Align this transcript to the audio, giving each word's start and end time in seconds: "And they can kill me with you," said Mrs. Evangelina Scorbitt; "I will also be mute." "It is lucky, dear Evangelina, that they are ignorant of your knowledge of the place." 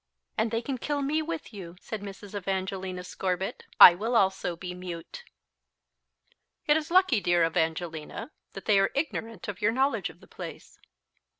"And 0.35 0.49
they 0.49 0.63
can 0.63 0.79
kill 0.79 1.03
me 1.03 1.21
with 1.21 1.53
you," 1.53 1.75
said 1.79 2.01
Mrs. 2.01 2.33
Evangelina 2.33 3.03
Scorbitt; 3.03 3.65
"I 3.79 3.93
will 3.93 4.15
also 4.15 4.55
be 4.55 4.73
mute." 4.73 5.23
"It 6.65 6.75
is 6.75 6.89
lucky, 6.89 7.21
dear 7.21 7.45
Evangelina, 7.45 8.31
that 8.53 8.65
they 8.65 8.79
are 8.79 8.89
ignorant 8.95 9.47
of 9.47 9.61
your 9.61 9.71
knowledge 9.71 10.09
of 10.09 10.19
the 10.19 10.25
place." 10.27 10.79